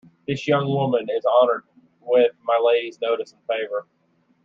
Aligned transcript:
This 0.27 0.47
young 0.47 0.67
woman 0.67 1.05
is 1.15 1.23
honoured 1.27 1.63
with 2.01 2.31
my 2.43 2.57
Lady's 2.57 2.99
notice 2.99 3.33
and 3.33 3.41
favour. 3.47 3.85